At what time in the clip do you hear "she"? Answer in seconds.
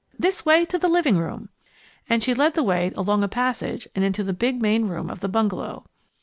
2.23-2.33